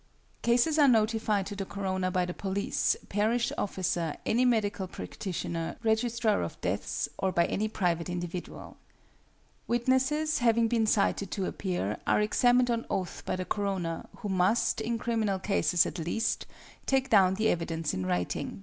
Cases 0.41 0.79
are 0.79 0.87
notified 0.87 1.45
to 1.45 1.55
the 1.55 1.63
coroner 1.63 2.09
by 2.09 2.25
the 2.25 2.33
police, 2.33 2.97
parish 3.07 3.51
officer, 3.55 4.15
any 4.25 4.45
medical 4.45 4.87
practitioner, 4.87 5.75
registrar 5.83 6.41
of 6.41 6.59
deaths, 6.61 7.07
or 7.19 7.31
by 7.31 7.45
any 7.45 7.67
private 7.67 8.09
individual. 8.09 8.77
Witnesses, 9.67 10.39
having 10.39 10.67
been 10.67 10.87
cited 10.87 11.29
to 11.29 11.45
appear, 11.45 11.99
are 12.07 12.19
examined 12.19 12.71
on 12.71 12.87
oath 12.89 13.21
by 13.27 13.35
the 13.35 13.45
coroner, 13.45 14.07
who 14.17 14.29
must, 14.29 14.81
in 14.81 14.97
criminal 14.97 15.37
cases 15.37 15.85
at 15.85 15.99
least, 15.99 16.47
take 16.87 17.11
down 17.11 17.35
the 17.35 17.49
evidence 17.49 17.93
in 17.93 18.03
writing. 18.03 18.59